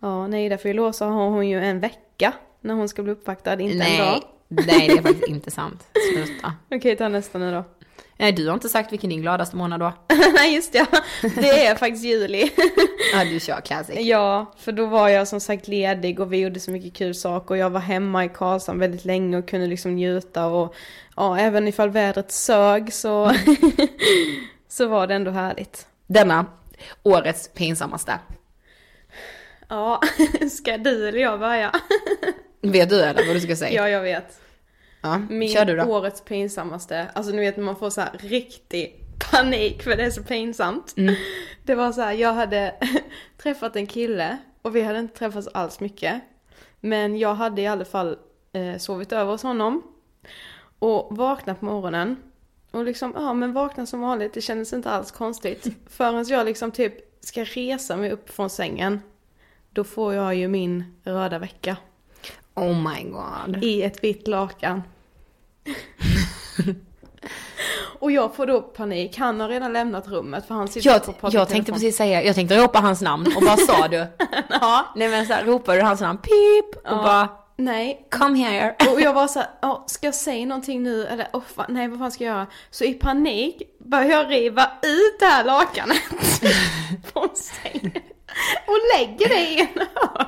[0.00, 3.60] Ja, nej därför i så har hon ju en vecka när hon ska bli uppvaktad,
[3.60, 4.22] inte en Nej, dag.
[4.48, 5.86] nej det är faktiskt inte sant.
[6.14, 6.54] Sluta.
[6.76, 7.64] Okej, ta nästa nu då.
[8.22, 9.92] Nej, du har inte sagt vilken din gladaste månad var.
[10.34, 10.86] Nej just det,
[11.22, 12.50] det är faktiskt juli.
[13.12, 13.96] Ja, du kör classic.
[14.00, 17.50] Ja, för då var jag som sagt ledig och vi gjorde så mycket kul saker
[17.50, 20.74] och jag var hemma i Karlshamn väldigt länge och kunde liksom njuta och
[21.16, 23.32] ja, även ifall vädret sög så,
[24.68, 25.86] så var det ändå härligt.
[26.06, 26.46] Denna
[27.02, 28.18] årets pinsammaste.
[29.68, 30.00] Ja,
[30.50, 31.74] ska du eller jag börja?
[32.60, 33.72] Vet du eller vad du ska säga?
[33.72, 34.40] Ja, jag vet.
[35.02, 39.96] Ja, Min årets pinsammaste, alltså ni vet när man får så här riktig panik för
[39.96, 40.94] det är så pinsamt.
[40.96, 41.14] Mm.
[41.64, 42.74] Det var så här, jag hade
[43.42, 46.22] träffat en kille och vi hade inte träffats alls mycket.
[46.80, 48.16] Men jag hade i alla fall
[48.52, 49.82] eh, sovit över hos honom.
[50.78, 52.16] Och vaknat på morgonen.
[52.70, 55.66] Och liksom, ja men vakna som vanligt, det kändes inte alls konstigt.
[55.86, 59.00] Förrän jag liksom typ ska resa mig upp från sängen.
[59.70, 61.76] Då får jag ju min röda vecka.
[62.54, 63.64] Oh my god.
[63.64, 64.82] I ett vitt lakan.
[67.98, 69.18] och jag får då panik.
[69.18, 72.34] Han har redan lämnat rummet för han sitter Jag, i jag tänkte precis säga, jag
[72.34, 74.06] tänkte ropa hans namn och vad sa du?
[74.48, 74.86] Ja.
[74.96, 77.02] Nej men så här, ropade du hans namn, pip och Ja.
[77.02, 78.06] bara Nej.
[78.10, 78.74] come here.
[78.92, 79.48] Och jag var så här,
[79.86, 82.46] ska jag säga någonting nu eller oh, fan, nej vad fan ska jag göra?
[82.70, 85.96] Så i panik börjar jag riva ut det här lakanet
[87.12, 87.92] från sängen.
[88.66, 90.26] Och lägger det i en hörn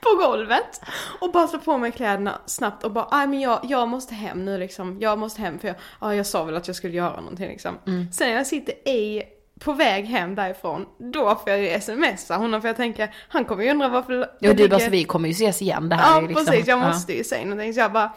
[0.00, 0.80] på golvet.
[1.20, 4.44] Och bara slår på mig kläderna snabbt och bara, nej men jag, jag måste hem
[4.44, 4.96] nu liksom.
[5.00, 7.78] Jag måste hem för jag, ja, jag sa väl att jag skulle göra någonting liksom.
[8.12, 9.22] Sen när jag sitter i,
[9.60, 13.64] på väg hem därifrån, då får jag ju smsa honom för jag tänker, han kommer
[13.64, 16.10] ju undra varför Och det du bara, så vi kommer ju ses igen det här
[16.10, 16.88] Ja är liksom, precis, jag ja.
[16.88, 17.74] måste ju säga någonting.
[17.74, 18.12] Så jag bara,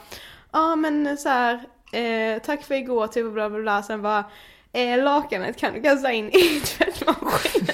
[0.51, 1.53] ja men så här,
[1.91, 3.83] eh, tack för igår, typ bla bla bla.
[3.83, 4.25] Sen bara,
[4.73, 7.70] eh, lakanet kan du kasta in i tvättmaskinen.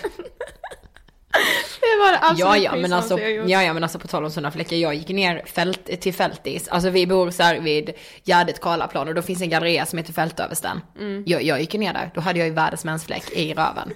[1.95, 3.49] Det var det absolut Ja, ja, men alltså, jag gjort.
[3.49, 6.67] ja, ja, men alltså på tal om sådana fläckar, jag gick ner fält, till Fältis,
[6.67, 10.13] alltså vi bor så här vid Gärdet Karlaplan och då finns en galleria som heter
[10.13, 10.81] Fältöversten.
[10.99, 11.23] Mm.
[11.27, 13.93] Jag, jag gick ner där, då hade jag ju världens mensfläck i röven.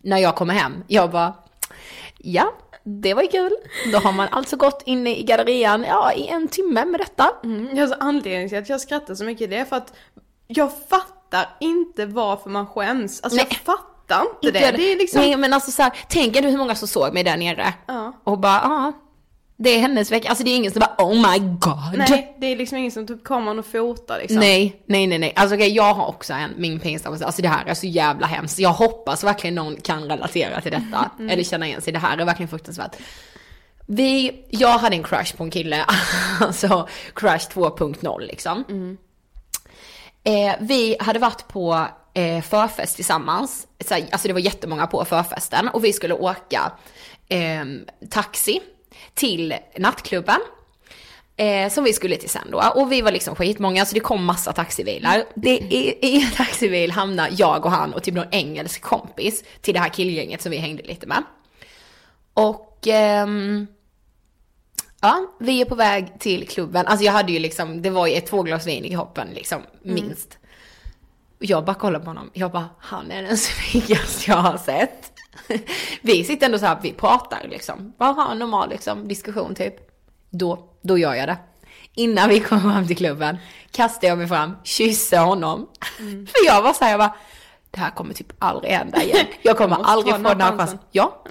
[0.00, 1.34] När jag kommer hem, jag bara,
[2.18, 2.52] ja,
[2.84, 3.52] det var ju kul.
[3.92, 7.30] Då har man alltså gått inne i gallerian, ja, i en timme med detta.
[7.44, 9.94] Mm, alltså, anledningen till att jag skrattar så mycket det är för att
[10.46, 13.20] jag fattar inte varför man skäms.
[13.22, 13.58] Alltså jag Nej.
[14.12, 14.76] Fattar inte det.
[14.76, 17.24] Det är liksom, Nej men alltså så här, tänk ändå hur många som såg mig
[17.24, 17.74] där nere.
[17.86, 18.20] Ja.
[18.24, 18.92] Och bara, ja,
[19.56, 20.28] det är hennes vecka.
[20.28, 21.98] Alltså det är ingen som bara, oh my god.
[22.08, 24.38] nej det är liksom ingen som typ kommer och fotar liksom.
[24.38, 25.32] Nej, nej, nej, nej.
[25.36, 28.58] Alltså okej, jag har också en, min pinsammaste, alltså det här är så jävla hemskt.
[28.58, 31.92] Jag hoppas verkligen någon kan relatera till detta, eller känna igen sig.
[31.92, 32.96] Det här är verkligen fruktansvärt.
[33.86, 35.84] Vi, jag hade en crush på en kille,
[36.40, 38.64] alltså crush 2.0 liksom.
[40.24, 45.04] Eh, vi hade varit på eh, förfest tillsammans, så här, alltså det var jättemånga på
[45.04, 46.72] förfesten och vi skulle åka
[47.28, 47.64] eh,
[48.10, 48.60] taxi
[49.14, 50.40] till nattklubben.
[51.36, 52.72] Eh, som vi skulle till sen då.
[52.74, 55.24] Och vi var liksom skitmånga så det kom massa taxibilar.
[55.34, 59.74] Det, i, I en taxibil hamnar jag och han och typ någon engelsk kompis till
[59.74, 61.22] det här killgänget som vi hängde lite med.
[62.34, 63.66] Och ehm,
[65.00, 66.86] ja, vi är på väg till klubben.
[66.86, 69.62] Alltså jag hade ju liksom, det var ju ett två glas vin i kroppen liksom,
[69.82, 70.38] minst.
[71.42, 75.12] Och jag bara kollar på honom, jag bara, han är den snyggaste jag har sett.
[76.00, 79.74] Vi sitter ändå så här, vi pratar liksom, bara ha en normal liksom, diskussion typ.
[80.30, 81.36] Då, då gör jag det.
[81.94, 83.36] Innan vi kommer fram till klubben
[83.70, 85.68] kastar jag mig fram, kysser honom.
[85.98, 87.14] För jag var så här, jag bara,
[87.70, 89.26] det här kommer typ aldrig hända igen.
[89.42, 90.78] Jag kommer måste aldrig få den här chansen.
[90.90, 91.24] Ja.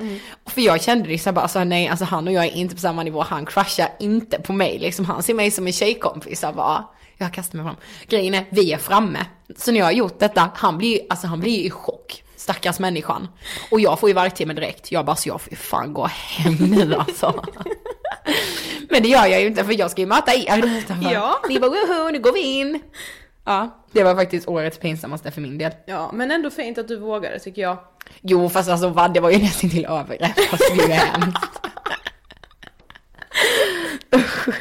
[0.45, 3.04] För jag kände liksom bara, alltså, nej, alltså han och jag är inte på samma
[3.04, 3.21] nivå.
[3.21, 5.06] Han crushar inte på mig liksom.
[5.06, 6.43] Han ser mig som en tjejkompis.
[6.43, 6.86] Jag bara,
[7.25, 7.75] jag kastar mig fram.
[8.07, 9.25] Grejen är, vi är framme.
[9.57, 12.23] Så när jag har gjort detta, han blir ju, alltså han blir ju i chock.
[12.36, 13.27] Stackars människan.
[13.71, 14.91] Och jag får ju vargtimme direkt.
[14.91, 17.43] Jag bara, så jag får ju fan gå hem nu alltså.
[18.89, 20.84] Men det gör jag ju inte för jag ska ju möta er.
[21.12, 21.41] Ja.
[21.49, 22.81] Ni bara, woho, nu går vi in.
[23.45, 25.71] Ja, det var faktiskt årets pinsammaste för min del.
[25.86, 27.77] Ja, men ändå fint att du vågade tycker jag.
[28.21, 30.38] Jo fast alltså vad, det var ju nästan till övergrepp.
[30.51, 31.62] Alltså det ju hemskt.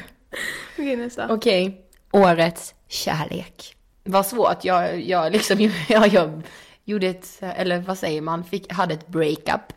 [0.78, 1.34] Okej, nästa.
[1.34, 3.76] Okej, årets kärlek.
[4.04, 6.42] Vad svårt, jag, jag liksom, jag, jag
[6.84, 9.72] gjorde ett, eller vad säger man, fick, hade ett breakup.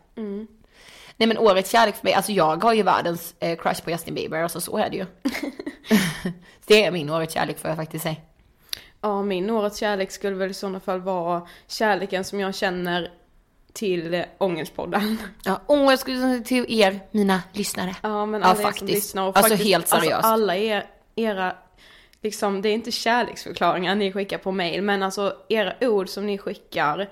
[1.16, 4.14] Nej men årets kärlek för mig, alltså jag har ju världens eh, crush på Justin
[4.14, 5.06] Bieber, alltså så är det ju.
[6.66, 8.16] det är min årets kärlek får jag faktiskt säga.
[9.00, 13.10] Ja, min årets kärlek skulle väl i sådana fall vara kärleken som jag känner
[13.72, 15.18] till eh, Ångestpodden.
[15.44, 17.96] Ja, säga till er, mina lyssnare.
[18.02, 18.92] Ja, men Ja, alla er som faktiskt.
[18.92, 20.12] lyssnar och Alltså, faktiskt, helt seriöst.
[20.12, 21.56] Alltså, alla er, era,
[22.24, 26.38] liksom, det är inte kärleksförklaringar ni skickar på mail, men alltså era ord som ni
[26.38, 27.08] skickar,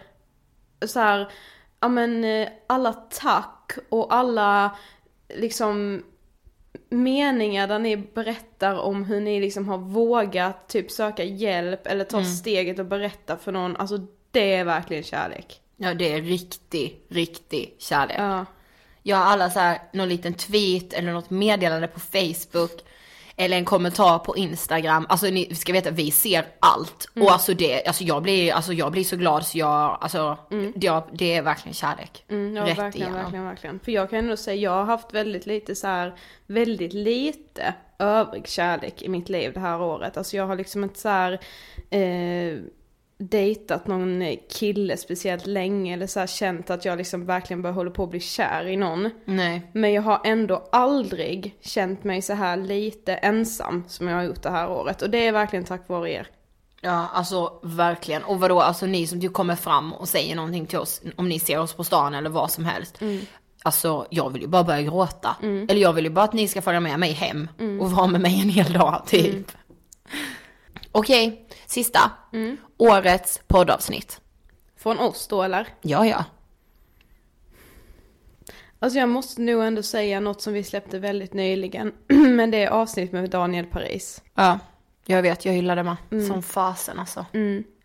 [0.87, 1.33] så här,
[1.81, 4.77] ja men eh, alla tack och alla
[5.35, 6.03] liksom
[6.91, 12.17] meningar där ni berättar om hur ni liksom har vågat typ söka hjälp eller ta
[12.17, 12.31] Mm.
[12.31, 13.99] steget och berätta för någon, alltså
[14.31, 15.61] det är verkligen kärlek.
[15.77, 18.17] Ja det är riktig, riktig kärlek.
[18.19, 18.47] Ja.
[19.03, 22.85] Jag har alla så här, någon liten tweet eller något meddelande på Facebook.
[23.37, 25.07] Eller en kommentar på Instagram.
[25.09, 27.09] Alltså ni ska veta, vi ser allt.
[27.15, 27.27] Mm.
[27.27, 30.39] Och alltså det, alltså jag blir, alltså jag blir så glad så jag, alltså
[30.75, 32.25] det, det är verkligen kärlek.
[32.29, 33.23] Mm, ja, Rätt verkligen, igenom.
[33.23, 33.81] verkligen, verkligen.
[33.81, 36.15] För jag kan ändå säga, jag har haft väldigt lite så här,
[36.47, 40.17] väldigt lite övrig kärlek i mitt liv det här året.
[40.17, 41.33] Alltså jag har liksom inte så här,
[41.91, 42.59] eh,
[43.31, 47.91] dejtat någon kille speciellt länge eller så här känt att jag liksom verkligen börjar hålla
[47.91, 49.11] på att bli kär i någon.
[49.25, 49.71] Nej.
[49.73, 54.43] Men jag har ändå aldrig känt mig så här lite ensam som jag har gjort
[54.43, 55.03] det här året.
[55.03, 56.27] Och det är verkligen tack vare er.
[56.81, 58.23] Ja, alltså verkligen.
[58.25, 61.39] Och vadå, alltså ni som ju kommer fram och säger någonting till oss, om ni
[61.39, 62.99] ser oss på stan eller vad som helst.
[63.63, 65.37] Alltså jag vill ju bara börja gråta.
[65.43, 67.49] Eller jag vill ju bara att ni ska följa med mig hem
[67.81, 69.53] och vara med mig en hel dag typ.
[70.93, 72.11] Okej, sista.
[72.83, 74.21] Årets poddavsnitt.
[74.77, 75.69] Från oss då eller?
[75.83, 76.25] Ja, ja.
[78.79, 81.93] Alltså jag måste nog ändå säga något som vi släppte väldigt nyligen.
[82.09, 84.23] Men det är avsnitt med Daniel Paris.
[84.35, 84.59] Ja,
[85.07, 85.97] jag vet, jag gillar det med.
[86.29, 87.27] Som fasen alltså.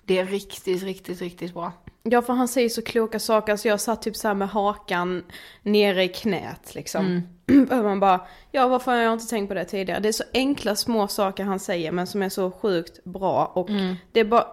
[0.04, 1.72] Det är riktigt, riktigt, riktigt bra.
[2.04, 5.24] Ja för han säger så kloka saker, alltså jag satt typ så här med hakan
[5.62, 7.22] nere i knät liksom.
[7.72, 10.00] Och man bara, ja varför har jag inte tänkt på det tidigare?
[10.00, 13.70] Det är så enkla små saker han säger men som är så sjukt bra och
[14.12, 14.48] det är bara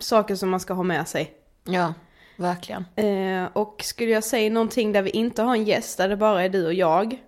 [0.00, 1.32] saker som man ska ha med sig.
[1.64, 1.94] Ja,
[2.36, 2.84] verkligen.
[2.96, 6.44] Eh, och skulle jag säga någonting där vi inte har en gäst, där det bara
[6.44, 7.22] är du och jag,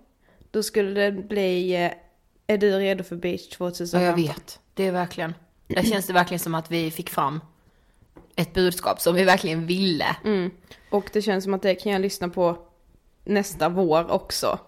[0.51, 1.91] då skulle det bli, eh,
[2.47, 4.01] är du redo för beach Ja, 2015?
[4.07, 4.59] jag vet.
[4.73, 5.33] Det är verkligen.
[5.67, 7.39] Där känns det verkligen som att vi fick fram
[8.35, 10.15] ett budskap som vi verkligen ville.
[10.25, 10.51] Mm.
[10.89, 12.57] Och det känns som att det kan jag lyssna på
[13.23, 14.59] nästa vår också.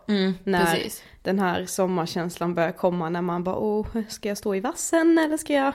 [0.44, 1.04] när precis.
[1.22, 5.38] den här sommarkänslan börjar komma när man bara, åh, ska jag stå i vassen eller
[5.38, 5.74] ska jag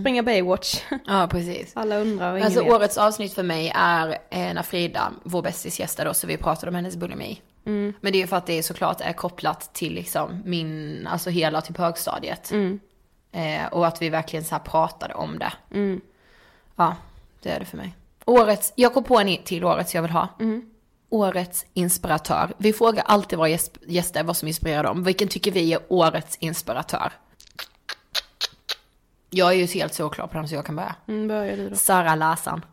[0.00, 0.82] springa Baywatch?
[1.06, 1.72] Ja, precis.
[1.74, 2.72] Alla undrar och Alltså vet.
[2.72, 6.68] årets avsnitt för mig är eh, när Frida, vår bästis gästade oss och vi pratade
[6.68, 7.40] om hennes bulimi.
[7.66, 7.92] Mm.
[8.00, 11.60] Men det är ju för att det såklart är kopplat till liksom min, alltså hela
[11.60, 12.50] typ högstadiet.
[12.50, 12.80] Mm.
[13.32, 15.52] Eh, och att vi verkligen så här pratade om det.
[15.70, 16.00] Mm.
[16.76, 16.96] Ja,
[17.42, 17.94] det är det för mig.
[18.24, 20.28] Årets, jag kom på en till årets jag vill ha.
[21.10, 21.20] Mm.
[21.20, 22.54] Årets inspiratör.
[22.58, 25.04] Vi frågar alltid våra gäst- gäster vad som inspirerar dem.
[25.04, 27.12] Vilken tycker vi är årets inspiratör?
[29.30, 30.94] Jag är ju helt så klar på den så jag kan börja.
[31.08, 31.76] Mm, börjar du då.
[31.76, 32.64] Sara Larsson.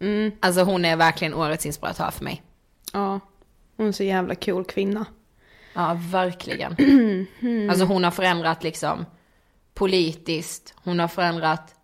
[0.00, 0.32] Mm.
[0.40, 2.42] Alltså hon är verkligen årets inspiratör för mig.
[2.92, 3.20] Ja,
[3.76, 5.04] hon är så jävla cool kvinna.
[5.74, 6.76] Ja, verkligen.
[7.70, 9.06] Alltså hon har förändrat liksom
[9.74, 11.74] politiskt, hon har förändrat,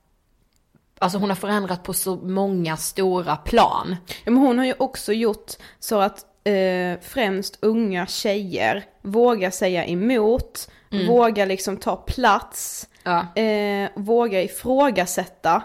[0.98, 3.96] alltså hon har förändrat på så många stora plan.
[4.24, 9.87] Ja, men hon har ju också gjort så att eh, främst unga tjejer vågar säga
[9.87, 10.70] emot,
[11.08, 13.42] vågar liksom ta plats, Ja.
[13.42, 15.62] eh, vågar ifrågasätta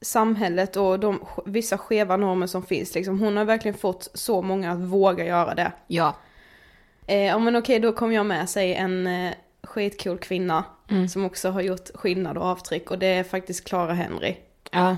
[0.00, 2.94] samhället och de vissa skeva normer som finns.
[2.94, 3.20] Liksom.
[3.20, 5.72] Hon har verkligen fått så många att våga göra det.
[5.86, 6.14] Ja.
[7.06, 9.32] Eh, men okej, då kommer jag med sig en eh,
[9.62, 10.64] skitcool kvinna
[11.10, 14.36] som också har gjort skillnad och avtryck och det är faktiskt Clara Henry.
[14.72, 14.96] Ja.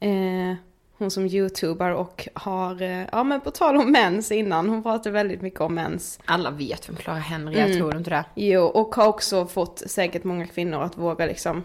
[0.00, 0.56] Eh,
[0.98, 5.10] hon som youtuber och har, eh, ja men på tal om mens innan, hon pratar
[5.10, 6.20] väldigt mycket om mens.
[6.24, 8.24] Alla vet vem Clara Henry är, tror du inte det?
[8.34, 11.64] Jo, och har också fått säkert många kvinnor att våga liksom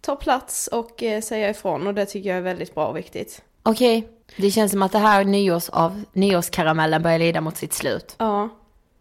[0.00, 3.42] ta plats och eh, säga ifrån och det tycker jag är väldigt bra och viktigt.
[3.62, 8.16] Okej, det känns som att det här nyårs av, nyårskaramellen börjar lida mot sitt slut.
[8.18, 8.48] Ja.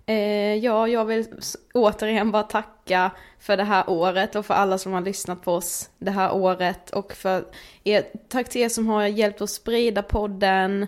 [0.05, 1.25] Eh, ja, jag vill
[1.73, 5.89] återigen bara tacka för det här året och för alla som har lyssnat på oss
[5.99, 7.45] det här året och för
[7.83, 10.87] er, tack till er som har hjälpt oss sprida podden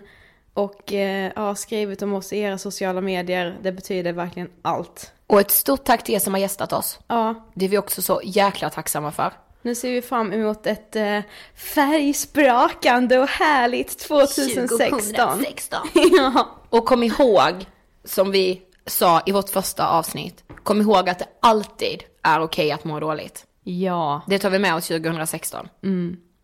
[0.54, 3.56] och eh, ja, skrivit om oss i era sociala medier.
[3.62, 5.12] Det betyder verkligen allt.
[5.26, 6.98] Och ett stort tack till er som har gästat oss.
[7.08, 9.32] Ja, Det är vi också så jäkla tacksamma för.
[9.62, 11.20] nu ser vi fram emot ett eh,
[11.54, 15.44] färgsprakande och härligt 2016.
[15.94, 16.48] ja.
[16.70, 17.66] Och kom ihåg,
[18.04, 22.84] som vi sa i vårt första avsnitt, kom ihåg att det alltid är okej att
[22.84, 23.46] må dåligt.
[23.64, 24.22] ja.
[24.26, 25.68] Det tar vi med oss 2016.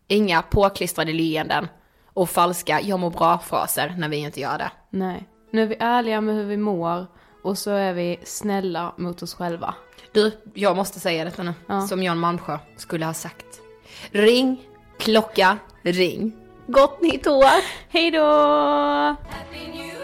[0.07, 1.67] Inga påklistrade leenden
[2.13, 4.71] och falska jag mår bra-fraser när vi inte gör det.
[4.89, 5.27] Nej.
[5.51, 7.05] Nu är vi ärliga med hur vi mår
[7.43, 9.75] och så är vi snälla mot oss själva.
[10.11, 11.53] Du, jag måste säga detta nu,
[11.89, 13.45] som Jan Malmsjö skulle ha sagt.
[14.11, 14.61] Ring,
[14.99, 16.33] klocka, ring.
[16.67, 17.63] Gott nytt år!
[17.89, 18.25] Hej då!
[18.25, 20.02] Happy New